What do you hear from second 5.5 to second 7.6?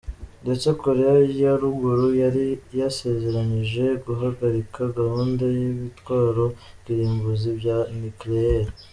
y'ibitwaro kirimbuzi